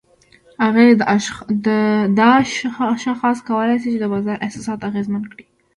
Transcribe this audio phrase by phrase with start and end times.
[0.67, 0.97] اغېز:
[2.17, 2.31] دا
[3.05, 5.45] شاخص کولی شي د بازار احساسات اغیزمن کړي؛